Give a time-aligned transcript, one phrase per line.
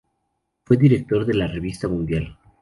[0.63, 2.35] Fue director de la revista "Mundial".